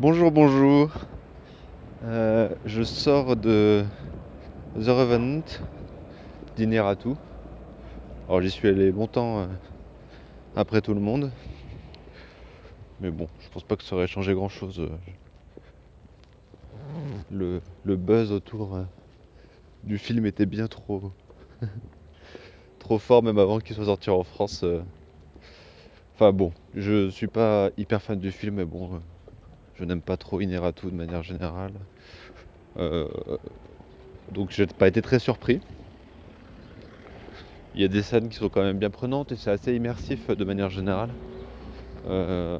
Bonjour, 0.00 0.30
bonjour. 0.30 0.90
Euh, 2.04 2.48
je 2.64 2.82
sors 2.82 3.36
de 3.36 3.84
The 4.74 4.88
Revenant 4.88 5.42
d'Ineratu. 6.56 7.10
Alors 8.28 8.40
j'y 8.42 8.50
suis 8.50 8.68
allé 8.68 8.92
longtemps 8.92 9.40
euh, 9.40 9.46
après 10.56 10.80
tout 10.80 10.94
le 10.94 11.00
monde. 11.00 11.30
Mais 13.00 13.10
bon, 13.10 13.26
je 13.40 13.48
pense 13.48 13.62
pas 13.62 13.76
que 13.76 13.84
ça 13.84 13.96
aurait 13.96 14.06
changé 14.06 14.34
grand 14.34 14.48
chose. 14.48 14.88
Le, 17.30 17.60
le 17.84 17.96
buzz 17.96 18.32
autour 18.32 18.74
euh, 18.74 18.84
du 19.84 19.98
film 19.98 20.26
était 20.26 20.46
bien 20.46 20.66
trop 20.66 21.12
trop 22.78 22.98
fort 22.98 23.22
même 23.22 23.38
avant 23.38 23.58
qu'il 23.58 23.74
soit 23.76 23.86
sorti 23.86 24.10
en 24.10 24.22
France. 24.22 24.62
euh. 24.64 24.80
Enfin 26.14 26.32
bon, 26.32 26.52
je 26.74 27.10
suis 27.10 27.28
pas 27.28 27.70
hyper 27.76 28.02
fan 28.02 28.18
du 28.18 28.32
film 28.32 28.56
mais 28.56 28.64
bon, 28.64 28.94
euh, 28.94 28.98
je 29.78 29.84
n'aime 29.84 30.02
pas 30.02 30.16
trop 30.16 30.40
Ineratu 30.40 30.86
de 30.86 30.96
manière 30.96 31.22
générale. 31.22 31.72
Euh, 32.78 33.08
donc 34.32 34.50
j'ai 34.50 34.66
pas 34.66 34.88
été 34.88 35.02
très 35.02 35.18
surpris. 35.18 35.60
Il 37.74 37.80
y 37.80 37.84
a 37.84 37.88
des 37.88 38.02
scènes 38.02 38.28
qui 38.28 38.36
sont 38.36 38.48
quand 38.48 38.62
même 38.62 38.78
bien 38.78 38.90
prenantes 38.90 39.32
et 39.32 39.36
c'est 39.36 39.50
assez 39.50 39.74
immersif 39.74 40.28
de 40.30 40.44
manière 40.44 40.70
générale. 40.70 41.10
Euh, 42.06 42.58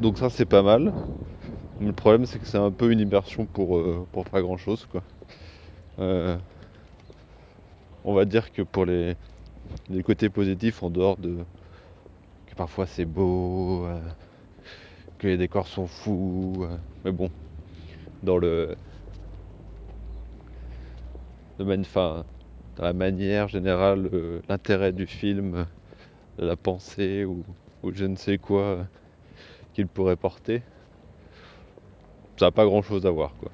donc 0.00 0.18
ça 0.18 0.30
c'est 0.30 0.46
pas 0.46 0.62
mal. 0.62 0.92
Le 1.80 1.92
problème 1.92 2.26
c'est 2.26 2.38
que 2.38 2.46
c'est 2.46 2.58
un 2.58 2.72
peu 2.72 2.92
une 2.92 3.00
immersion 3.00 3.46
pour, 3.46 3.78
euh, 3.78 4.06
pour 4.12 4.26
pas 4.26 4.42
grand 4.42 4.56
chose 4.56 4.86
quoi. 4.86 5.02
Euh, 5.98 6.38
on 8.04 8.14
va 8.14 8.24
dire 8.24 8.52
que 8.52 8.62
pour 8.62 8.84
les, 8.86 9.16
les 9.88 10.02
côtés 10.02 10.30
positifs 10.30 10.82
en 10.82 10.90
dehors 10.90 11.16
de 11.18 11.44
que 12.46 12.54
parfois 12.54 12.86
c'est 12.86 13.04
beau, 13.04 13.86
que 15.18 15.26
les 15.26 15.36
décors 15.38 15.68
sont 15.68 15.86
fous, 15.86 16.54
euh, 16.62 16.78
mais 17.04 17.12
bon, 17.12 17.30
dans 18.22 18.38
le 18.38 18.76
de 21.58 21.64
mani- 21.64 21.82
enfin, 21.86 22.24
dans 22.76 22.84
la 22.84 22.92
manière 22.92 23.48
générale, 23.48 24.08
euh, 24.12 24.40
l'intérêt 24.48 24.92
du 24.92 25.06
film, 25.06 25.54
euh, 25.54 25.64
la 26.38 26.56
pensée 26.56 27.24
ou, 27.24 27.44
je 27.92 28.04
ne 28.06 28.16
sais 28.16 28.38
quoi 28.38 28.88
qu'il 29.74 29.88
pourrait 29.88 30.16
porter, 30.16 30.62
ça 32.38 32.46
n'a 32.46 32.52
pas 32.52 32.64
grand 32.64 32.82
chose 32.82 33.06
à 33.06 33.10
voir 33.10 33.34
quoi. 33.36 33.50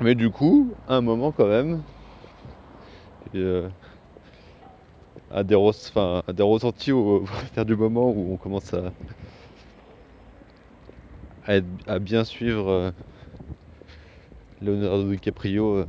Mais 0.00 0.14
du 0.14 0.30
coup, 0.30 0.76
à 0.86 0.96
un 0.96 1.00
moment 1.00 1.32
quand 1.32 1.48
même, 1.48 1.82
et, 3.32 3.38
à, 5.30 5.42
des 5.44 5.54
ressentis 6.42 6.92
au, 6.92 7.24
partir 7.26 7.64
du 7.66 7.76
moment 7.76 8.10
où 8.12 8.32
on 8.32 8.36
commence 8.38 8.72
à, 8.74 8.92
à, 11.42 11.54
être- 11.56 11.66
à 11.86 11.98
bien 11.98 12.24
suivre 12.24 12.68
euh, 12.68 12.90
Leonardo 14.60 15.08
DiCaprio 15.12 15.76
euh, 15.76 15.86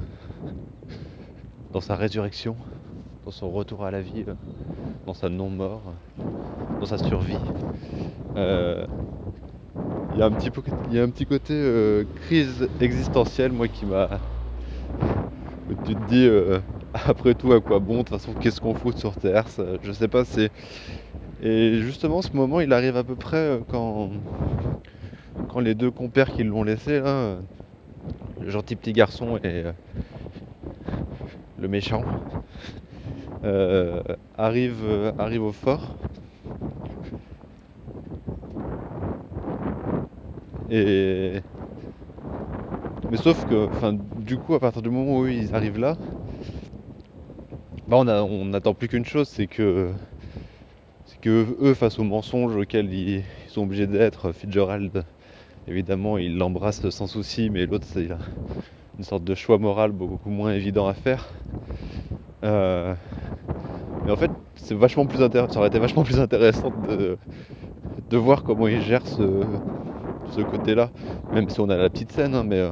dans 1.73 1.81
sa 1.81 1.95
résurrection, 1.95 2.57
dans 3.25 3.31
son 3.31 3.51
retour 3.51 3.85
à 3.85 3.91
la 3.91 4.01
vie, 4.01 4.25
euh, 4.27 4.35
dans 5.05 5.13
sa 5.15 5.29
non-mort, 5.29 5.95
dans 6.79 6.87
sa 6.87 6.97
survie. 6.99 7.53
Il 10.09 10.17
y 10.17 10.21
a 10.21 10.25
un 10.25 10.33
petit, 10.33 10.49
y 10.87 10.97
a 10.99 11.03
un 11.03 11.11
petit 11.11 11.25
côté 11.27 11.53
crise 12.15 12.67
existentielle, 12.79 13.51
moi, 13.51 13.67
qui 13.67 13.85
m'a. 13.85 14.21
où 15.67 15.73
Tu 15.75 15.95
te 15.95 16.01
dis, 16.01 16.27
après 17.07 17.35
tout, 17.35 17.51
à 17.53 17.61
quoi 17.61 17.79
bon? 17.79 17.97
De 17.99 17.99
toute 18.03 18.09
façon, 18.09 18.35
qu'est-ce 18.35 18.61
qu'on 18.61 18.73
fout 18.75 18.97
sur 18.97 19.17
Terre? 19.17 19.47
Ça, 19.49 19.63
Je 19.81 19.91
sais 19.91 20.07
pas, 20.07 20.25
c'est. 20.25 20.51
Et 21.41 21.79
justement, 21.81 22.21
ce 22.23 22.35
moment, 22.35 22.61
il 22.61 22.73
arrive 22.73 22.97
à 22.97 23.03
peu 23.03 23.17
près 23.17 23.37
euh, 23.37 23.63
quand. 23.67 24.11
Quand 25.47 25.59
les 25.59 25.73
deux 25.75 25.91
compères 25.91 26.31
qui 26.31 26.43
l'ont 26.43 26.63
laissé, 26.63 26.99
là, 26.99 27.07
euh, 27.07 27.41
le 28.39 28.49
gentil 28.51 28.75
petit 28.77 28.93
garçon 28.93 29.37
et 29.39 29.41
euh, 29.45 29.73
le 31.57 31.67
méchant, 31.67 32.07
arrivent, 34.35 35.13
arrivent 35.17 35.43
au 35.43 35.51
fort. 35.51 35.97
Et. 40.67 41.43
Mais 43.09 43.17
sauf 43.17 43.45
que, 43.45 43.67
enfin, 43.71 43.93
du 43.93 44.37
coup, 44.39 44.53
à 44.55 44.59
partir 44.59 44.81
du 44.81 44.89
moment 44.89 45.19
où 45.19 45.27
ils 45.27 45.53
arrivent 45.55 45.77
là, 45.77 45.97
bah 47.87 47.97
on 47.97 48.45
n'attend 48.45 48.73
plus 48.73 48.87
qu'une 48.87 49.05
chose, 49.05 49.27
c'est 49.27 49.47
que, 49.47 49.91
eux, 51.27 51.73
face 51.73 51.99
au 51.99 52.03
mensonge 52.03 52.55
auquel 52.55 52.91
ils, 52.93 53.23
sont 53.47 53.63
obligés 53.63 53.87
d'être, 53.87 54.31
Fitzgerald, 54.31 55.05
évidemment, 55.67 56.17
il 56.17 56.37
l'embrasse 56.37 56.89
sans 56.89 57.07
souci, 57.07 57.49
mais 57.49 57.65
l'autre, 57.65 57.85
c'est 57.87 58.03
il 58.03 58.11
a 58.11 58.17
une 58.97 59.03
sorte 59.03 59.23
de 59.23 59.35
choix 59.35 59.57
moral 59.57 59.91
beaucoup 59.91 60.29
moins 60.29 60.53
évident 60.53 60.87
à 60.87 60.93
faire. 60.93 61.29
Euh, 62.43 62.93
mais 64.05 64.11
en 64.11 64.15
fait, 64.15 64.31
c'est 64.55 64.75
vachement 64.75 65.05
plus. 65.05 65.17
Ça 65.17 65.57
aurait 65.57 65.67
été 65.67 65.79
vachement 65.79 66.03
plus 66.03 66.19
intéressant 66.19 66.71
de, 68.09 68.17
voir 68.17 68.43
comment 68.43 68.67
ils 68.67 68.81
gèrent 68.81 69.07
ce, 69.07 70.41
côté-là. 70.41 70.91
Même 71.33 71.49
si 71.49 71.59
on 71.59 71.69
a 71.69 71.77
la 71.77 71.89
petite 71.89 72.11
scène, 72.11 72.35
hein, 72.35 72.43
mais 72.43 72.59
euh, 72.59 72.71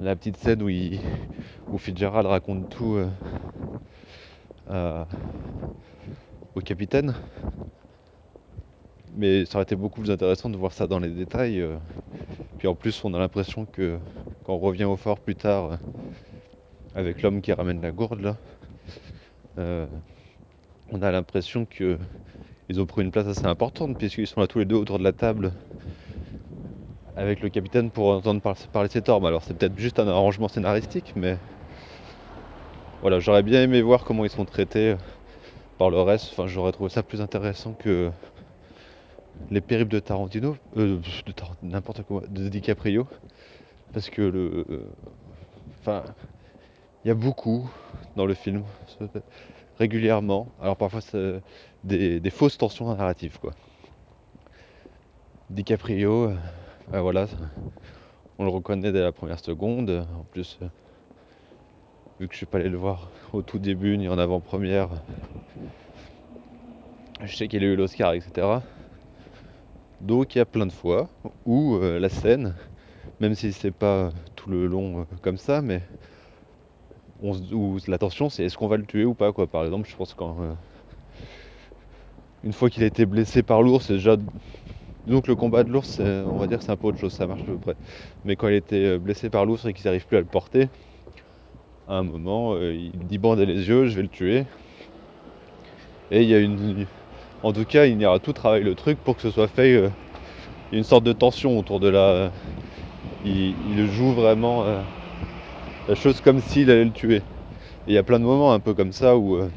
la 0.00 0.16
petite 0.16 0.36
scène 0.36 0.62
où, 0.62 0.68
il, 0.68 0.98
où 1.70 1.78
Fitzgerald 1.78 2.26
raconte 2.26 2.68
tout 2.68 2.94
euh, 2.94 3.06
au 6.54 6.60
capitaine. 6.62 7.14
Mais 9.14 9.44
ça 9.46 9.56
aurait 9.58 9.62
été 9.64 9.76
beaucoup 9.76 10.00
plus 10.00 10.10
intéressant 10.10 10.50
de 10.50 10.56
voir 10.56 10.72
ça 10.72 10.86
dans 10.88 10.98
les 10.98 11.10
détails. 11.10 11.60
euh. 11.60 11.78
Puis 12.58 12.68
en 12.68 12.74
plus, 12.76 13.04
on 13.04 13.14
a 13.14 13.18
l'impression 13.20 13.66
que 13.66 14.00
quand 14.44 14.54
on 14.54 14.58
revient 14.60 14.84
au 14.84 14.96
fort 14.96 15.20
plus 15.20 15.36
tard, 15.36 15.72
euh, 15.72 15.76
avec 16.94 17.20
l'homme 17.20 17.42
qui 17.42 17.52
ramène 17.52 17.82
la 17.82 17.92
gourde 17.92 18.20
là, 18.20 18.38
euh, 19.58 19.86
on 20.90 21.02
a 21.02 21.10
l'impression 21.10 21.66
que 21.66 21.98
ils 22.68 22.80
ont 22.80 22.86
pris 22.86 23.02
une 23.02 23.12
place 23.12 23.26
assez 23.28 23.46
importante 23.46 23.98
puisqu'ils 23.98 24.26
sont 24.28 24.40
là 24.40 24.46
tous 24.48 24.60
les 24.60 24.66
deux 24.66 24.76
autour 24.76 24.98
de 24.98 25.04
la 25.04 25.12
table 25.12 25.54
avec 27.16 27.40
le 27.42 27.48
capitaine 27.50 27.90
pour 27.90 28.08
entendre 28.08 28.40
par- 28.42 28.56
parler 28.68 28.88
ses 28.90 29.02
torts. 29.02 29.26
Alors 29.26 29.44
c'est 29.44 29.54
peut-être 29.54 29.78
juste 29.78 29.98
un 29.98 30.08
arrangement 30.08 30.48
scénaristique, 30.48 31.12
mais 31.16 31.38
voilà, 33.02 33.18
j'aurais 33.18 33.42
bien 33.42 33.60
aimé 33.60 33.82
voir 33.82 34.04
comment 34.04 34.24
ils 34.24 34.30
sont 34.30 34.44
traités 34.44 34.94
par 35.76 35.90
le 35.90 36.00
reste. 36.00 36.28
Enfin, 36.30 36.46
j'aurais 36.46 36.70
trouvé 36.70 36.88
ça 36.88 37.02
plus 37.02 37.20
intéressant 37.20 37.72
que 37.72 38.12
les 39.50 39.60
périples 39.60 39.90
de 39.90 39.98
Tarantino, 39.98 40.56
euh, 40.76 41.00
n'importe 41.62 42.04
quoi, 42.04 42.22
de 42.28 42.48
DiCaprio, 42.48 43.08
parce 43.92 44.08
que 44.08 44.22
le, 44.22 44.64
euh, 44.70 44.86
enfin, 45.80 46.04
il 47.04 47.08
y 47.08 47.10
a 47.10 47.14
beaucoup 47.14 47.68
dans 48.14 48.24
le 48.24 48.34
film, 48.34 48.62
régulièrement. 49.80 50.46
Alors 50.60 50.76
parfois 50.76 51.00
c'est 51.00 51.42
des, 51.82 52.30
fausses 52.30 52.56
tensions 52.56 52.94
narratives, 52.94 53.40
quoi. 53.40 53.50
DiCaprio, 55.50 56.30
euh, 56.30 56.36
ben 56.92 57.00
voilà, 57.00 57.26
on 58.38 58.44
le 58.44 58.50
reconnaît 58.50 58.92
dès 58.92 59.02
la 59.02 59.10
première 59.10 59.40
seconde. 59.40 60.06
En 60.16 60.22
plus, 60.22 60.60
vu 62.22 62.28
que 62.28 62.34
je 62.34 62.38
suis 62.38 62.46
pas 62.46 62.58
allé 62.58 62.68
le 62.68 62.78
voir 62.78 63.10
au 63.32 63.42
tout 63.42 63.58
début 63.58 63.98
ni 63.98 64.08
en 64.08 64.16
avant-première, 64.16 64.90
je 67.20 67.34
sais 67.34 67.48
qu'il 67.48 67.64
a 67.64 67.66
eu 67.66 67.74
l'Oscar, 67.74 68.14
etc. 68.14 68.62
Donc 70.00 70.36
il 70.36 70.38
y 70.38 70.40
a 70.40 70.44
plein 70.44 70.66
de 70.66 70.72
fois 70.72 71.08
où 71.46 71.74
euh, 71.74 71.98
la 71.98 72.08
scène, 72.08 72.54
même 73.18 73.34
si 73.34 73.52
c'est 73.52 73.72
pas 73.72 74.10
tout 74.36 74.50
le 74.50 74.68
long 74.68 75.00
euh, 75.00 75.04
comme 75.20 75.36
ça, 75.36 75.62
mais 75.62 75.82
où 77.24 77.78
la 77.88 77.98
tension 77.98 78.28
c'est 78.28 78.44
est-ce 78.44 78.56
qu'on 78.56 78.68
va 78.68 78.76
le 78.76 78.86
tuer 78.86 79.04
ou 79.04 79.14
pas 79.14 79.32
quoi. 79.32 79.48
Par 79.48 79.64
exemple, 79.64 79.88
je 79.90 79.96
pense 79.96 80.14
quand 80.14 80.36
euh, 80.42 80.52
une 82.44 82.52
fois 82.52 82.70
qu'il 82.70 82.84
a 82.84 82.86
été 82.86 83.04
blessé 83.04 83.42
par 83.42 83.62
l'ours, 83.62 83.90
déjà 83.90 84.16
donc 85.08 85.26
le 85.26 85.34
combat 85.34 85.64
de 85.64 85.70
l'ours, 85.70 85.98
on 85.98 86.38
va 86.38 86.46
dire 86.46 86.62
c'est 86.62 86.70
un 86.70 86.76
peu 86.76 86.86
autre 86.86 86.98
chose, 86.98 87.12
ça 87.12 87.26
marche 87.26 87.42
à 87.42 87.46
peu 87.46 87.58
près. 87.58 87.74
Mais 88.22 88.36
quand 88.36 88.46
il 88.46 88.54
était 88.54 88.76
euh, 88.76 88.98
blessé 89.00 89.28
par 89.28 89.44
l'ours 89.44 89.64
et 89.64 89.72
qu'ils 89.72 89.86
n'arrivent 89.86 90.06
plus 90.06 90.18
à 90.18 90.20
le 90.20 90.26
porter, 90.26 90.68
à 91.92 91.96
un 91.96 92.02
moment, 92.04 92.54
euh, 92.54 92.74
il 92.74 93.06
dit 93.06 93.18
bander 93.18 93.44
les 93.44 93.68
yeux, 93.68 93.86
je 93.86 93.96
vais 93.96 94.02
le 94.02 94.08
tuer. 94.08 94.44
Et 96.10 96.22
il 96.22 96.28
y 96.28 96.34
a 96.34 96.38
une, 96.38 96.86
en 97.42 97.52
tout 97.52 97.64
cas, 97.64 97.86
il 97.86 98.00
ira 98.00 98.18
tout 98.18 98.32
travailler 98.32 98.64
le 98.64 98.74
truc 98.74 98.98
pour 98.98 99.16
que 99.16 99.22
ce 99.22 99.30
soit 99.30 99.48
fait. 99.48 99.74
euh, 99.74 99.90
y 100.72 100.76
une 100.76 100.84
sorte 100.84 101.04
de 101.04 101.12
tension 101.12 101.58
autour 101.58 101.80
de 101.80 101.88
la. 101.88 102.32
il, 103.24 103.86
joue 103.90 104.12
vraiment 104.12 104.64
euh, 104.64 104.80
la 105.86 105.94
chose 105.94 106.20
comme 106.22 106.40
s'il 106.40 106.70
allait 106.70 106.84
le 106.86 106.92
tuer. 106.92 107.16
Et 107.16 107.22
il 107.88 107.94
y 107.94 107.98
a 107.98 108.02
plein 108.02 108.18
de 108.18 108.24
moments 108.24 108.54
un 108.54 108.60
peu 108.60 108.72
comme 108.72 108.92
ça 108.92 109.16
où 109.16 109.36
euh, 109.36 109.50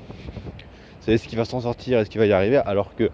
c'est 1.00 1.14
est-ce 1.14 1.28
qu'il 1.28 1.38
va 1.38 1.46
s'en 1.46 1.62
sortir, 1.62 2.00
est-ce 2.00 2.10
qu'il 2.10 2.20
va 2.20 2.26
y 2.26 2.34
arriver, 2.34 2.58
alors 2.66 2.96
que 2.96 3.10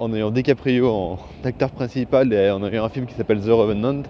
en 0.00 0.12
ayant 0.12 0.30
DiCaprio 0.30 0.88
en 0.88 1.18
acteur 1.44 1.70
principal 1.70 2.32
et 2.32 2.50
en 2.50 2.64
ayant 2.64 2.84
un 2.84 2.88
film 2.88 3.06
qui 3.06 3.14
s'appelle 3.14 3.40
The 3.40 3.50
Revenant, 3.50 4.02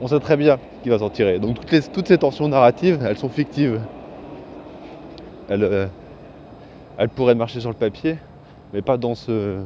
on 0.00 0.06
sait 0.06 0.20
très 0.20 0.36
bien 0.36 0.58
qu'il 0.82 0.92
va 0.92 0.98
s'en 0.98 1.10
tirer. 1.10 1.38
Donc 1.38 1.56
toutes, 1.92 2.06
ces 2.06 2.18
tensions 2.18 2.48
narratives, 2.48 3.00
elles 3.04 3.18
sont 3.18 3.28
fictives. 3.28 3.80
Elles, 5.48 5.64
euh, 5.64 5.86
elles 6.98 7.08
pourraient 7.08 7.34
marcher 7.34 7.60
sur 7.60 7.70
le 7.70 7.76
papier, 7.76 8.16
Mais 8.72 8.82
pas 8.82 8.96
dans 8.96 9.14
ce. 9.14 9.62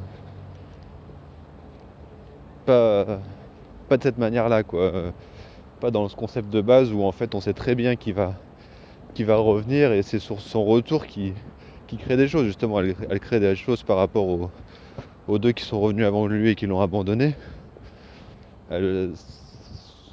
Pas, 2.66 3.18
de 3.90 4.02
cette 4.02 4.18
manière-là. 4.18 4.62
Pas 5.80 5.90
dans 5.90 6.08
ce 6.08 6.14
concept 6.14 6.50
de 6.50 6.60
base 6.60 6.92
où 6.92 7.02
en 7.02 7.12
fait 7.12 7.34
on 7.34 7.40
sait 7.40 7.54
très 7.54 7.74
bien 7.74 7.96
qu'il 7.96 8.14
va, 8.14 8.36
revenir 9.36 9.92
et 9.92 10.02
c'est 10.02 10.20
sur 10.20 10.40
son 10.40 10.64
retour 10.64 11.06
qui, 11.06 11.32
crée 11.98 12.16
des 12.16 12.28
choses, 12.28 12.46
justement. 12.46 12.80
Elle, 12.80 13.20
crée 13.20 13.40
des 13.40 13.56
choses 13.56 13.82
par 13.82 13.96
rapport 13.96 14.50
aux, 15.28 15.38
deux 15.38 15.52
qui 15.52 15.64
sont 15.64 15.80
revenus 15.80 16.06
avant 16.06 16.26
lui 16.26 16.50
et 16.50 16.54
qui 16.54 16.66
l'ont 16.66 16.80
abandonné. 16.80 17.34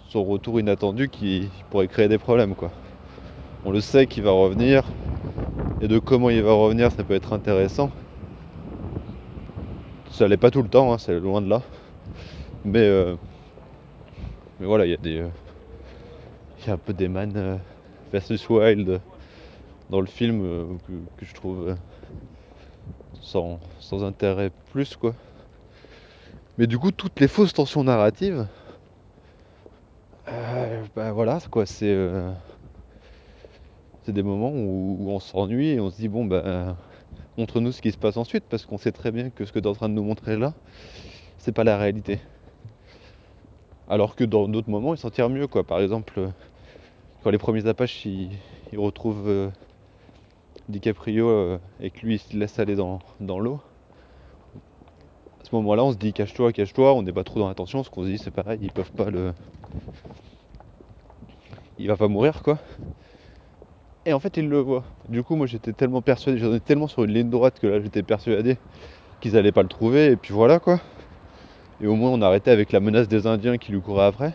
Son 0.10 0.24
retour 0.24 0.60
inattendu 0.60 1.08
qui 1.10 1.50
pourrait 1.70 1.88
créer 1.88 2.08
des 2.08 2.18
problèmes, 2.18 2.56
quoi. 2.56 2.72
On 3.64 3.72
le 3.72 3.80
sait 3.80 4.08
qu'il 4.08 4.24
va 4.24 4.32
revenir, 4.32 4.84
et 5.82 5.88
de 5.88 6.00
comment 6.00 6.30
il 6.30 6.42
va 6.42 6.54
revenir, 6.54 6.92
ça 6.92 7.04
peut 7.04 7.14
être 7.14 7.32
intéressant. 7.32 7.92
Ça 10.12 10.28
l'est 10.28 10.38
pas 10.38 10.50
tout 10.50 10.64
le 10.64 10.70
temps, 10.70 10.92
hein, 10.92 10.98
c'est 10.98 11.20
loin 11.20 11.42
de 11.42 11.50
là. 11.50 11.62
Mais, 12.66 12.80
euh, 12.80 13.16
mais 14.60 14.66
voilà, 14.66 14.86
il 14.86 14.92
y 14.92 14.96
a 14.96 14.98
des. 14.98 15.24
Il 16.60 16.68
y 16.68 16.70
a 16.72 16.74
un 16.74 16.78
peu 16.78 16.94
des 16.94 17.08
man 17.08 17.32
euh, 17.36 17.58
versus 18.12 18.50
wild 18.50 19.00
dans 19.90 20.02
le 20.02 20.08
film 20.08 20.42
euh, 20.44 20.66
que, 20.88 20.94
que 21.20 21.26
je 21.26 21.34
trouve 21.34 21.70
euh, 21.70 21.76
sans, 23.22 23.60
sans 23.80 24.04
intérêt 24.04 24.52
plus 24.72 24.96
quoi. 24.98 25.14
Mais 26.58 26.68
du 26.68 26.78
coup, 26.78 26.92
toutes 26.92 27.20
les 27.22 27.30
fausses 27.30 27.54
tensions 27.54 27.84
narratives, 27.86 28.46
euh, 30.32 30.84
bah 30.96 31.12
voilà 31.12 31.40
quoi, 31.52 31.66
c'est 31.66 31.90
euh, 31.90 32.32
des 34.08 34.24
moments 34.24 34.52
où, 34.52 35.10
on 35.10 35.20
s'ennuie 35.20 35.70
et 35.70 35.80
on 35.80 35.90
se 35.90 35.98
dit 35.98 36.08
bon 36.08 36.26
bah 36.26 36.76
montre-nous 37.38 37.72
ce 37.72 37.82
qui 37.82 37.92
se 37.92 37.98
passe 37.98 38.18
ensuite 38.18 38.44
parce 38.50 38.66
qu'on 38.66 38.78
sait 38.78 38.92
très 38.92 39.12
bien 39.12 39.30
que 39.30 39.46
ce 39.46 39.52
que 39.52 39.60
tu 39.60 39.66
es 39.66 39.70
en 39.70 39.74
train 39.74 39.90
de 39.90 39.94
nous 39.94 40.04
montrer 40.04 40.38
là, 40.38 40.54
c'est 41.38 41.52
pas 41.52 41.64
la 41.64 41.78
réalité. 41.78 42.20
Alors 43.88 44.16
que 44.16 44.24
dans 44.24 44.48
d'autres 44.48 44.70
moments, 44.70 44.94
ils 44.94 45.00
s'en 45.00 45.10
tirent 45.10 45.30
mieux 45.30 45.48
quoi. 45.48 45.64
Par 45.64 45.80
exemple, 45.80 46.30
quand 47.24 47.32
les 47.32 47.38
premiers 47.38 47.66
Apaches 47.68 48.06
ils, 48.06 48.30
retrouvent 48.78 49.28
euh, 49.28 49.50
DiCaprio 50.70 51.28
euh, 51.28 51.58
et 51.82 51.90
que 51.90 52.06
lui 52.06 52.16
il 52.16 52.20
se 52.20 52.38
laisse 52.38 52.60
aller 52.60 52.76
dans, 52.76 53.00
dans 53.20 53.40
l'eau, 53.40 53.60
à 55.42 55.46
ce 55.46 55.56
moment-là 55.56 55.84
on 55.84 55.92
se 55.92 55.98
dit 55.98 56.14
cache-toi, 56.14 56.54
cache-toi, 56.54 56.94
on 56.94 57.02
n'est 57.02 57.12
pas 57.12 57.24
trop 57.24 57.40
dans 57.40 57.48
l'attention, 57.48 57.80
parce 57.80 57.90
qu'on 57.90 58.04
se 58.04 58.10
dit 58.10 58.18
c'est 58.18 58.32
pareil, 58.32 58.60
ils 58.62 58.72
peuvent 58.72 58.92
pas 58.92 59.10
le. 59.10 59.34
Il 61.78 61.88
va 61.88 61.96
pas 61.96 62.08
mourir 62.08 62.44
quoi. 62.44 62.60
Et 64.06 64.14
en 64.14 64.20
fait 64.20 64.38
il 64.38 64.50
le 64.50 64.60
voit. 64.60 64.84
Du 65.08 65.24
coup 65.24 65.36
moi 65.36 65.48
j'étais 65.48 65.74
tellement 65.74 66.02
persuadé, 66.02 66.38
j'en 66.38 66.54
étais 66.54 66.60
tellement 66.60 66.88
sur 66.88 67.04
une 67.04 67.14
ligne 67.14 67.30
droite 67.30 67.60
que 67.60 67.68
là 67.68 67.80
j'étais 67.82 68.04
persuadé 68.04 68.58
qu'ils 69.22 69.38
allaient 69.38 69.52
pas 69.52 69.64
le 69.64 69.70
trouver 69.70 70.08
et 70.08 70.16
puis 70.16 70.34
voilà 70.34 70.60
quoi. 70.60 70.80
Et 71.82 71.88
au 71.88 71.96
moins 71.96 72.10
on 72.10 72.22
arrêtait 72.22 72.52
avec 72.52 72.72
la 72.72 72.80
menace 72.80 73.08
des 73.08 73.28
Indiens 73.28 73.58
qui 73.58 73.72
lui 73.72 73.82
couraient 73.82 74.06
après. 74.06 74.34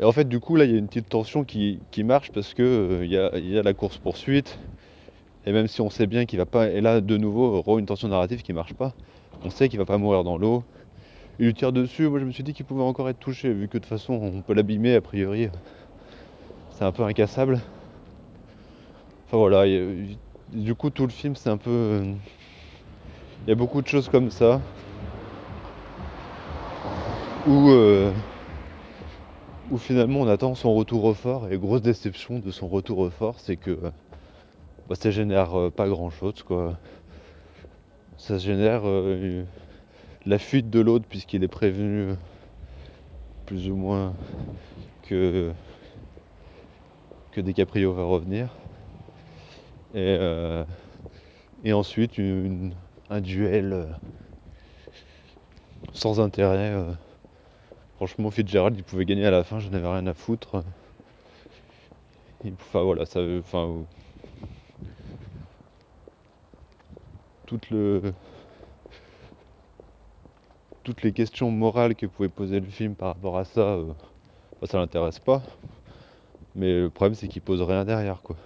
Et 0.00 0.04
en 0.04 0.12
fait 0.12 0.28
du 0.28 0.38
coup 0.38 0.56
là 0.56 0.64
il 0.64 0.70
y 0.70 0.74
a 0.74 0.78
une 0.78 0.86
petite 0.86 1.08
tension 1.08 1.44
qui, 1.44 1.80
marche 2.04 2.30
parce 2.30 2.54
que 2.54 2.62
euh, 2.62 3.04
il 3.04 3.10
y, 3.10 3.52
y 3.52 3.58
a 3.58 3.62
la 3.62 3.74
course 3.74 3.98
poursuite. 3.98 4.58
Et 5.46 5.52
même 5.52 5.66
si 5.66 5.80
on 5.80 5.90
sait 5.90 6.06
bien 6.06 6.26
qu'il 6.26 6.38
va 6.38 6.46
pas. 6.46 6.68
Et 6.68 6.80
là 6.80 7.00
de 7.00 7.16
nouveau, 7.16 7.62
re 7.62 7.78
une 7.78 7.86
tension 7.86 8.08
narrative 8.08 8.42
qui 8.42 8.52
marche 8.52 8.74
pas. 8.74 8.92
On 9.44 9.50
sait 9.50 9.68
qu'il 9.68 9.78
va 9.78 9.86
pas 9.86 9.98
mourir 9.98 10.22
dans 10.24 10.36
l'eau. 10.36 10.62
Il 11.38 11.46
lui 11.46 11.54
tire 11.54 11.72
dessus, 11.72 12.08
moi 12.08 12.18
je 12.18 12.24
me 12.24 12.32
suis 12.32 12.42
dit 12.42 12.52
qu'il 12.52 12.66
pouvait 12.66 12.82
encore 12.82 13.08
être 13.08 13.20
touché, 13.20 13.52
vu 13.52 13.68
que 13.68 13.78
de 13.78 13.82
toute 13.82 13.86
façon 13.86 14.14
on 14.14 14.42
peut 14.42 14.54
l'abîmer 14.54 14.96
a 14.96 15.00
priori. 15.00 15.48
C'est 16.72 16.84
un 16.84 16.90
peu 16.90 17.04
incassable. 17.04 17.60
Enfin 19.26 19.36
voilà, 19.36 19.64
du 20.48 20.74
coup 20.74 20.90
tout 20.90 21.04
le 21.04 21.12
film 21.12 21.36
c'est 21.36 21.50
un 21.50 21.56
peu. 21.56 21.70
euh, 21.70 22.14
Il 23.44 23.48
y 23.48 23.52
a 23.52 23.54
beaucoup 23.54 23.82
de 23.82 23.86
choses 23.86 24.08
comme 24.08 24.32
ça. 24.32 24.60
Où, 27.46 27.70
euh, 27.70 28.10
où 29.70 29.78
finalement 29.78 30.20
on 30.20 30.28
attend 30.28 30.56
son 30.56 30.74
retour 30.74 31.04
au 31.04 31.14
fort. 31.14 31.48
Et 31.52 31.56
grosse 31.56 31.82
déception 31.82 32.40
de 32.40 32.50
son 32.50 32.66
retour 32.66 32.98
au 32.98 33.10
fort, 33.10 33.38
c'est 33.38 33.56
que 33.56 33.78
bah, 34.88 34.96
ça 34.96 35.12
génère 35.12 35.56
euh, 35.56 35.70
pas 35.70 35.88
grand 35.88 36.10
chose 36.10 36.42
quoi. 36.42 36.76
Ça 38.16 38.38
génère 38.38 38.82
la 40.26 40.38
fuite 40.38 40.70
de 40.70 40.80
l'autre 40.80 41.06
puisqu'il 41.08 41.42
est 41.44 41.48
prévenu 41.48 42.14
plus 43.46 43.68
ou 43.68 43.76
moins 43.76 44.14
que, 45.02 45.52
que 47.32 47.40
DiCaprio 47.40 47.92
va 47.92 48.04
revenir. 48.04 48.50
Et, 49.94 50.16
euh, 50.20 50.64
ensuite 51.72 52.18
une- 52.18 52.74
un 53.10 53.20
duel 53.20 53.72
euh, 53.72 53.86
sans 55.92 56.18
intérêt. 56.20 56.72
euh. 56.72 56.92
Franchement, 57.96 58.30
Fitzgerald, 58.30 58.76
il 58.78 58.82
pouvait 58.84 59.04
gagner 59.04 59.26
à 59.26 59.30
la 59.30 59.44
fin, 59.44 59.58
je 59.58 59.68
n'avais 59.68 59.88
rien 59.88 60.06
à 60.06 60.14
foutre. 60.14 60.64
Enfin 62.44 62.82
voilà, 62.82 63.04
ça, 63.06 63.20
enfin, 63.38 63.84
toute 67.46 67.70
le, 67.70 68.14
toutes 70.88 71.02
les 71.02 71.12
questions 71.12 71.50
morales 71.50 71.94
que 71.94 72.06
pouvait 72.06 72.30
poser 72.30 72.60
le 72.60 72.66
film 72.66 72.94
par 72.94 73.08
rapport 73.08 73.36
à 73.36 73.44
ça, 73.44 73.60
euh, 73.60 73.92
bah, 74.58 74.66
ça 74.66 74.78
l'intéresse 74.78 75.18
pas. 75.18 75.42
Mais 76.54 76.80
le 76.80 76.88
problème, 76.88 77.14
c'est 77.14 77.28
qu'il 77.28 77.42
pose 77.42 77.60
rien 77.60 77.84
derrière, 77.84 78.22
quoi. 78.22 78.36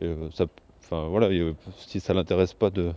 Et, 0.00 0.06
euh, 0.06 0.30
ça, 0.30 0.46
enfin 0.82 1.06
voilà, 1.08 1.26
euh, 1.26 1.52
si 1.76 2.00
ça 2.00 2.14
l'intéresse 2.14 2.54
pas 2.54 2.70
de 2.70 2.94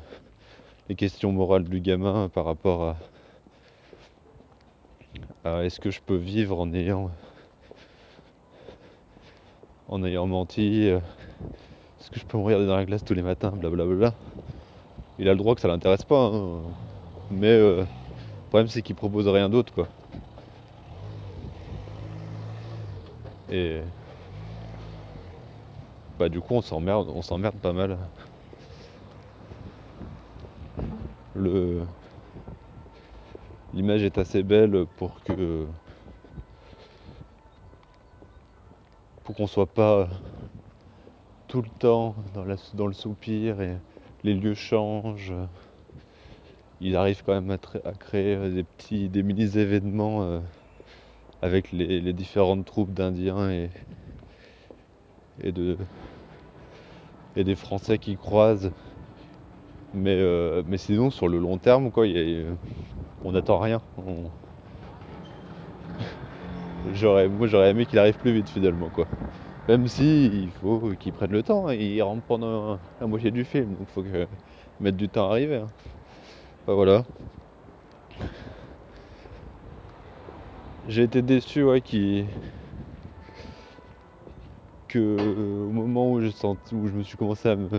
les 0.88 0.96
questions 0.96 1.34
morales 1.34 1.66
du 1.66 1.82
gamin 1.82 2.30
par 2.30 2.46
rapport 2.46 2.96
à, 5.44 5.66
est-ce 5.66 5.82
que 5.82 5.92
je 5.92 6.00
peux 6.00 6.16
vivre 6.16 6.58
en 6.58 6.74
ayant 6.74 7.12
en 9.90 10.06
ayant 10.06 10.26
menti, 10.26 10.86
est-ce 10.86 12.10
que 12.12 12.20
je 12.20 12.26
peux 12.26 12.38
me 12.38 12.44
regarder 12.44 12.66
dans 12.66 12.78
la 12.78 12.86
glace 12.86 13.04
tous 13.04 13.14
les 13.14 13.24
matins, 13.24 13.52
blablabla. 13.52 14.14
Il 15.18 15.28
a 15.28 15.34
le 15.34 15.38
droit 15.38 15.54
que 15.54 15.62
ça 15.62 15.68
l'intéresse 15.68 16.06
pas, 16.06 16.28
hein. 16.28 16.62
Mais 17.30 17.48
euh, 17.48 17.82
le 17.82 17.88
problème 18.50 18.68
c'est 18.68 18.82
qu'il 18.82 18.96
propose 18.96 19.28
rien 19.28 19.50
d'autre, 19.50 19.74
quoi. 19.74 19.88
Et 23.50 23.82
bah 26.18 26.30
du 26.30 26.42
coup 26.42 26.54
on 26.54 26.62
s'emmerde, 26.62 27.10
on 27.10 27.22
s'emmerde 27.22 27.56
pas 27.56 27.74
mal. 27.74 27.98
Le 31.36 31.82
l'image 33.74 34.04
est 34.04 34.18
assez 34.18 34.44
belle 34.44 34.86
pour 34.98 35.24
que 35.24 35.66
pour 39.24 39.36
qu'on 39.36 39.48
soit 39.48 39.68
pas 39.68 40.10
tout 41.48 41.62
le 41.62 41.70
temps 41.80 42.16
dans 42.34 42.88
le 42.88 42.94
soupir 42.94 43.62
et 43.62 43.78
les 44.24 44.34
lieux 44.34 44.54
changent. 44.54 45.34
Il 46.82 46.96
arrive 46.96 47.24
quand 47.26 47.34
même 47.34 47.52
à, 47.52 47.58
créer 47.94 48.36
euh, 48.36 48.50
des 48.50 48.64
petits, 48.64 49.10
des 49.10 49.22
mini 49.22 49.58
événements 49.58 50.24
euh, 50.24 50.40
avec 51.42 51.74
les, 51.74 52.14
différentes 52.14 52.66
troupes 52.66 52.94
d'Indiens 52.94 53.50
et, 53.52 53.70
et 55.42 55.52
de 55.52 55.78
et 57.36 57.44
des 57.44 57.56
Français 57.56 57.98
qui 57.98 58.16
croisent. 58.16 58.72
Mais, 59.94 60.16
euh, 60.16 60.64
mais 60.68 60.78
sinon 60.78 61.10
sur 61.10 61.28
le 61.28 61.38
long 61.40 61.58
terme 61.58 61.92
quoi, 61.92 62.06
on 63.26 63.32
n'attend 63.32 63.60
rien. 63.60 63.82
Moi 63.98 64.30
j'aurais 67.48 67.72
aimé 67.72 67.86
qu'il 67.86 68.00
arrive 68.00 68.18
plus 68.18 68.32
vite 68.32 68.50
finalement 68.50 68.90
quoi. 68.90 69.06
Même 69.68 69.88
si 69.88 70.26
il 70.28 70.50
faut 70.50 70.94
qu'il 71.00 71.12
prenne 71.12 71.32
le 71.32 71.44
temps, 71.44 71.68
hein. 71.68 71.74
il 71.74 72.02
rentre 72.02 72.24
pendant 72.24 72.80
la 73.02 73.08
moitié 73.08 73.32
du 73.32 73.44
film, 73.44 73.76
donc 73.76 73.82
il 73.82 73.94
faut 73.94 74.04
que 74.04 74.28
mettre 74.80 74.98
du 74.98 75.10
temps 75.10 75.28
à 75.28 75.32
arriver. 75.32 75.58
hein. 75.58 75.68
Enfin, 76.66 76.76
voilà. 76.76 77.06
J'ai 80.84 81.04
été 81.04 81.22
déçu 81.22 81.64
ouais, 81.64 81.82
qu'il- 81.82 82.28
que 84.88 85.00
au 85.00 85.72
moment 85.72 86.12
où, 86.12 86.32
senti, 86.32 86.74
où 86.76 86.88
je 86.88 86.94
me 86.94 87.04
suis 87.04 87.18
commencé 87.18 87.48
à, 87.50 87.56
me, 87.56 87.70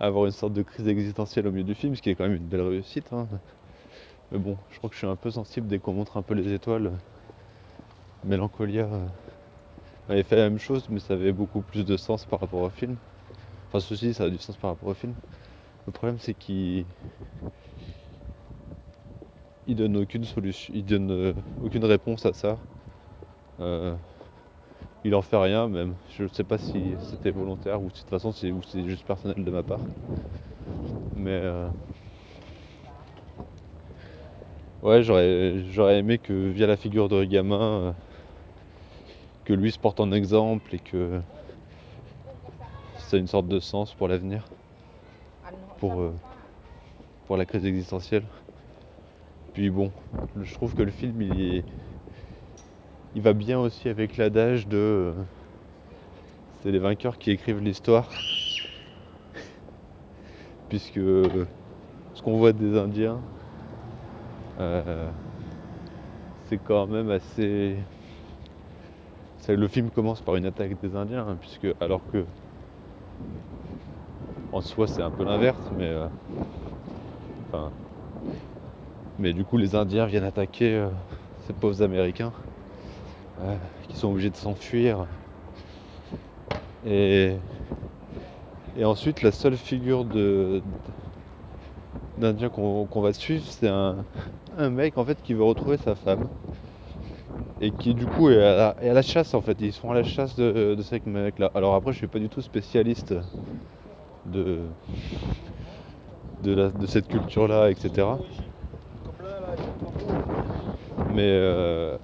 à 0.00 0.06
avoir 0.06 0.26
une 0.26 0.32
sorte 0.32 0.52
de 0.52 0.62
crise 0.62 0.88
existentielle 0.88 1.46
au 1.46 1.52
milieu 1.52 1.62
du 1.64 1.74
film, 1.76 1.94
ce 1.94 2.02
qui 2.02 2.10
est 2.10 2.14
quand 2.16 2.24
même 2.24 2.34
une 2.36 2.48
belle 2.48 2.62
réussite. 2.62 3.12
hein. 3.12 3.28
Mais 4.32 4.38
bon, 4.38 4.58
je 4.70 4.78
crois 4.78 4.90
que 4.90 4.94
je 4.94 5.00
suis 5.00 5.06
un 5.06 5.16
peu 5.16 5.30
sensible 5.30 5.66
dès 5.68 5.78
qu'on 5.80 5.92
montre 5.94 6.16
un 6.16 6.22
peu 6.22 6.34
les 6.34 6.52
étoiles. 6.52 6.98
Mélancolia 8.22 8.86
euh, 8.86 9.08
avait 10.08 10.24
fait 10.24 10.36
la 10.36 10.50
même 10.50 10.58
chose, 10.58 10.88
mais 10.90 11.00
ça 11.00 11.14
avait 11.14 11.32
beaucoup 11.32 11.62
plus 11.62 11.84
de 11.86 11.96
sens 11.96 12.26
par 12.26 12.40
rapport 12.40 12.60
au 12.60 12.70
film. 12.70 12.98
Enfin, 13.68 13.80
ceci, 13.80 14.14
ça 14.14 14.24
a 14.24 14.30
du 14.30 14.38
sens 14.38 14.56
par 14.58 14.70
rapport 14.70 14.88
au 14.90 14.94
film. 14.94 15.16
Le 15.86 15.92
problème, 15.92 16.18
c'est 16.18 16.34
qu'il 16.34 16.84
il 19.66 19.76
donne 19.76 19.96
aucune 19.96 20.24
solution, 20.24 20.72
il 20.74 20.84
donne 20.84 21.10
euh, 21.10 21.32
aucune 21.62 21.84
réponse 21.84 22.26
à 22.26 22.32
ça. 22.32 22.58
Euh, 23.60 23.94
il 25.04 25.14
en 25.14 25.22
fait 25.22 25.36
rien 25.36 25.68
même. 25.68 25.94
Je 26.18 26.26
sais 26.28 26.44
pas 26.44 26.58
si 26.58 26.96
c'était 27.00 27.30
volontaire 27.30 27.82
ou 27.82 27.90
si 27.90 27.96
de 27.96 28.00
toute 28.00 28.10
façon 28.10 28.32
c'est 28.32 28.52
c'est 28.68 28.84
juste 28.88 29.04
personnel 29.04 29.44
de 29.44 29.50
ma 29.50 29.62
part. 29.62 29.80
Mais 31.16 31.30
euh, 31.42 31.68
ouais, 34.82 35.02
j'aurais 35.02 35.64
j'aurais 35.70 35.98
aimé 35.98 36.18
que 36.18 36.32
via 36.50 36.66
la 36.66 36.76
figure 36.76 37.08
de 37.08 37.24
gamin, 37.24 37.94
que 39.44 39.52
lui 39.52 39.72
se 39.72 39.78
porte 39.78 40.00
en 40.00 40.12
exemple 40.12 40.74
et 40.74 40.78
que 40.78 41.20
a 43.12 43.16
une 43.16 43.26
sorte 43.26 43.48
de 43.48 43.58
sens 43.58 43.92
pour 43.94 44.06
l'avenir, 44.06 44.46
pour, 45.80 46.00
euh, 46.00 46.12
pour 47.26 47.36
la 47.36 47.44
crise 47.46 47.64
existentielle. 47.64 48.22
Puis 49.54 49.70
bon, 49.70 49.90
je 50.40 50.54
trouve 50.54 50.74
que 50.74 50.82
le 50.82 50.92
film 50.92 51.20
il 51.22 51.56
est 51.56 51.64
il 53.16 53.22
va 53.22 53.32
bien 53.32 53.58
aussi 53.58 53.88
avec 53.88 54.16
l'adage 54.16 54.68
de 54.68 54.76
euh, 54.76 55.12
c'est 56.62 56.70
les 56.70 56.78
vainqueurs 56.78 57.18
qui 57.18 57.32
écrivent 57.32 57.60
l'histoire. 57.60 58.08
Puisque 60.68 60.98
euh, 60.98 61.46
ce 62.14 62.22
qu'on 62.22 62.36
voit 62.36 62.52
des 62.52 62.78
Indiens, 62.78 63.18
c'est 66.48 66.62
quand 66.62 66.86
même 66.86 67.10
assez. 67.10 67.76
Le 69.48 69.66
film 69.66 69.90
commence 69.90 70.20
par 70.20 70.36
une 70.36 70.46
attaque 70.46 70.80
des 70.80 70.94
Indiens, 70.94 71.26
hein, 71.26 71.36
puisque 71.40 71.66
alors 71.80 72.02
que 72.12 72.24
en 74.52 74.60
soi 74.60 74.86
c'est 74.86 75.02
un 75.02 75.10
peu 75.10 75.24
l'inverse, 75.24 75.56
mais 75.72 75.84
euh, 75.84 76.08
mais 79.18 79.32
du 79.32 79.44
coup 79.44 79.56
les 79.56 79.74
Indiens 79.74 80.06
viennent 80.06 80.24
attaquer 80.24 80.74
euh, 80.74 80.88
ces 81.46 81.52
pauvres 81.52 81.82
Américains 81.82 82.32
euh, 83.40 83.56
qui 83.88 83.96
sont 83.96 84.08
obligés 84.10 84.30
de 84.30 84.36
s'enfuir. 84.36 85.06
Et, 86.86 87.36
et 88.76 88.84
ensuite 88.84 89.22
la 89.22 89.32
seule 89.32 89.56
figure 89.56 90.04
de 90.04 90.62
d'Indien 92.18 92.50
qu'on 92.50 93.00
va 93.00 93.12
suivre, 93.12 93.44
c'est 93.44 93.68
un, 93.68 94.04
mec 94.70 94.98
en 94.98 95.04
fait 95.04 95.20
qui 95.22 95.34
veut 95.34 95.42
retrouver 95.44 95.76
sa 95.78 95.94
femme 95.94 96.28
et 97.60 97.70
qui 97.72 97.94
du 97.94 98.06
coup 98.06 98.30
est 98.30 98.42
à 98.42 98.56
la, 98.56 98.76
est 98.82 98.88
à 98.88 98.94
la 98.94 99.02
chasse 99.02 99.34
en 99.34 99.40
fait. 99.42 99.56
Ils 99.60 99.72
sont 99.72 99.90
à 99.90 99.94
la 99.94 100.02
chasse 100.02 100.36
de, 100.36 100.74
de 100.76 100.82
ce 100.82 100.96
mec-là. 101.08 101.50
Alors 101.54 101.74
après, 101.74 101.92
je 101.92 101.98
suis 101.98 102.08
pas 102.08 102.18
du 102.18 102.28
tout 102.28 102.42
spécialiste 102.42 103.14
de 104.30 104.58
de, 106.42 106.86
cette 106.86 107.08
culture-là, 107.08 107.70
etc. 107.70 108.18
Mais 111.12 111.22
euh, 111.22 111.96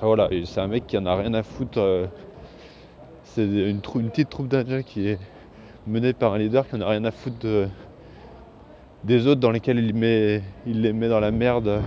voilà, 0.00 0.28
c'est 0.44 0.60
un 0.60 0.66
mec 0.68 0.86
qui 0.86 0.98
en 0.98 1.06
a 1.06 1.14
rien 1.16 1.34
à 1.34 1.42
foutre. 1.42 1.78
euh, 1.78 2.06
c'est 3.24 3.44
une, 3.44 3.80
une 3.94 4.10
petite 4.10 4.28
troupe 4.30 4.48
d'Indiens 4.48 4.82
qui 4.82 5.08
est 5.08 5.18
menée 5.86 6.12
par 6.12 6.34
un 6.34 6.38
leader 6.38 6.68
qui 6.68 6.76
en 6.76 6.80
a 6.80 6.88
rien 6.88 7.04
à 7.04 7.10
foutre 7.10 7.38
de- 7.40 7.68
des 9.04 9.26
autres 9.26 9.40
dans 9.40 9.50
lesquels 9.50 9.78
il, 9.78 9.94
met, 9.94 10.42
il 10.66 10.82
les 10.82 10.92
met 10.92 11.08
dans 11.08 11.20
la 11.20 11.30
merde 11.30 11.82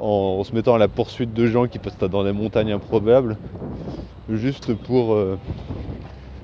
en, 0.00 0.38
en 0.40 0.44
se 0.44 0.54
mettant 0.54 0.74
à 0.74 0.78
la 0.78 0.88
poursuite 0.88 1.32
de 1.34 1.46
gens 1.46 1.66
qui 1.66 1.78
passent 1.78 1.98
dans 1.98 2.24
des 2.24 2.32
montagnes 2.32 2.72
improbables, 2.72 3.38
juste 4.28 4.74
pour, 4.74 5.14
euh, 5.14 5.38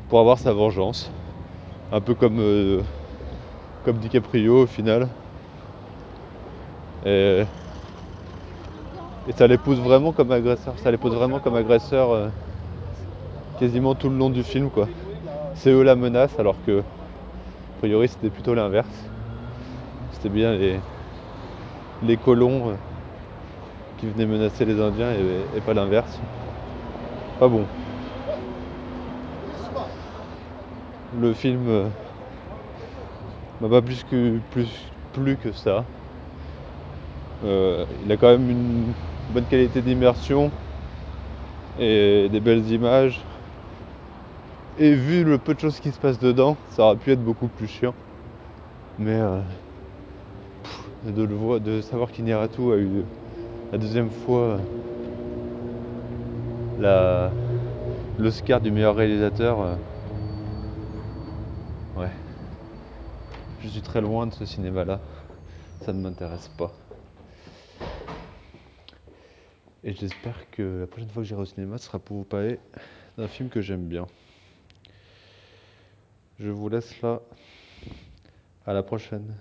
pour 0.08 0.20
avoir 0.20 0.38
sa 0.38 0.52
vengeance. 0.52 1.10
Un 1.90 2.00
peu 2.02 2.14
comme, 2.14 2.38
euh, 2.38 2.82
comme 3.84 3.96
DiCaprio 3.96 4.64
au 4.64 4.66
final. 4.66 5.08
Et, 7.06 7.44
ça 9.36 9.46
les 9.46 9.56
pousse 9.56 9.78
vraiment 9.78 10.12
comme 10.12 10.30
agresseur. 10.30 10.78
Ça 10.78 10.90
les 10.90 10.98
pose 10.98 11.14
vraiment 11.14 11.38
comme 11.40 11.54
agresseur 11.54 12.10
euh, 12.10 12.28
quasiment 13.58 13.94
tout 13.94 14.08
le 14.10 14.16
long 14.16 14.30
du 14.30 14.42
film. 14.42 14.68
C'est 15.54 15.70
eux 15.70 15.82
la 15.82 15.96
menace 15.96 16.38
alors 16.38 16.56
que 16.62 16.80
a 16.80 17.78
priori 17.78 18.08
c'était 18.08 18.30
plutôt 18.30 18.54
l'inverse. 18.54 19.10
C'était 20.12 20.28
bien 20.28 20.56
les, 20.56 20.78
les 22.02 22.16
colons 22.16 22.70
euh, 22.70 22.74
qui 23.98 24.06
venaient 24.06 24.26
menacer 24.26 24.64
les 24.64 24.80
Indiens 24.80 25.12
et 25.12 25.60
pas 25.62 25.74
l'inverse. 25.74 26.20
Pas 27.38 27.48
bon. 27.48 27.66
Le 31.16 31.32
film 31.32 31.64
euh, 31.68 31.88
m'a 33.62 33.68
pas 33.70 33.80
plus 33.80 34.04
que 34.04 34.38
que 35.42 35.52
ça. 35.52 35.84
Euh, 37.44 37.86
il 38.04 38.12
a 38.12 38.16
quand 38.18 38.28
même 38.28 38.50
une 38.50 38.92
bonne 39.30 39.46
qualité 39.46 39.80
d'immersion 39.80 40.50
et 41.80 42.28
des 42.30 42.40
belles 42.40 42.70
images. 42.70 43.20
Et 44.78 44.92
vu 44.92 45.24
le 45.24 45.38
peu 45.38 45.54
de 45.54 45.60
choses 45.60 45.80
qui 45.80 45.92
se 45.92 45.98
passent 45.98 46.20
dedans, 46.20 46.58
ça 46.70 46.84
aurait 46.84 46.96
pu 46.96 47.10
être 47.10 47.24
beaucoup 47.24 47.48
plus 47.48 47.68
chiant. 47.68 47.94
Mais 48.98 49.18
euh, 49.18 49.40
de, 51.06 51.80
savoir 51.80 52.12
qu'Iniratu 52.12 52.72
a 52.72 52.76
eu 52.76 53.02
la 53.72 53.78
deuxième 53.78 54.10
fois 54.10 54.58
l'Oscar 58.18 58.60
du 58.60 58.70
meilleur 58.70 58.94
réalisateur, 58.94 59.78
Je 63.60 63.68
suis 63.68 63.82
très 63.82 64.00
loin 64.00 64.26
de 64.26 64.32
ce 64.32 64.46
cinéma-là. 64.46 65.00
Ça 65.84 65.92
ne 65.92 66.00
m'intéresse 66.00 66.48
pas. 66.48 66.72
Et 69.82 69.92
j'espère 69.92 70.48
que 70.52 70.80
la 70.80 70.86
prochaine 70.86 71.08
fois 71.08 71.22
que 71.22 71.28
j'irai 71.28 71.40
au 71.40 71.44
cinéma, 71.44 71.78
ce 71.78 71.86
sera 71.86 71.98
pour 71.98 72.18
vous 72.18 72.24
parler 72.24 72.60
d'un 73.16 73.26
film 73.26 73.48
que 73.48 73.60
j'aime 73.60 73.88
bien. 73.88 74.06
Je 76.38 76.50
vous 76.50 76.68
laisse 76.68 77.00
là. 77.02 77.20
À 78.64 78.72
la 78.72 78.84
prochaine. 78.84 79.34